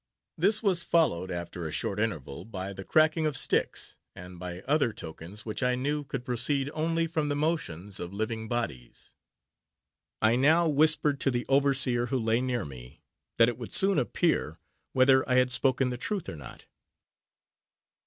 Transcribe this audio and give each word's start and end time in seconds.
This 0.35 0.63
was 0.63 0.81
followed, 0.81 1.29
after 1.29 1.67
a 1.67 1.71
short 1.71 1.99
interval, 1.99 2.43
by 2.43 2.73
the 2.73 2.83
cracking 2.83 3.27
of 3.27 3.37
sticks, 3.37 3.97
and 4.15 4.39
by 4.39 4.61
other 4.61 4.93
tokens, 4.93 5.45
which 5.45 5.61
I 5.61 5.75
knew 5.75 6.03
could 6.03 6.25
proceed 6.25 6.71
only 6.73 7.05
from 7.05 7.29
the 7.29 7.35
motions 7.35 7.99
of 7.99 8.11
living 8.11 8.47
bodies. 8.47 9.13
I 10.19 10.37
now 10.37 10.67
whispered 10.67 11.19
to 11.19 11.29
the 11.29 11.45
overseer, 11.47 12.07
who 12.07 12.17
lay 12.17 12.41
near 12.41 12.65
me, 12.65 13.03
that 13.37 13.47
it 13.47 13.59
would 13.59 13.75
soon 13.75 13.99
appear 13.99 14.57
whether 14.93 15.23
I 15.29 15.35
had 15.35 15.51
spoken 15.51 15.91
the 15.91 15.97
truth 15.99 16.27
or 16.27 16.35
not. 16.35 16.65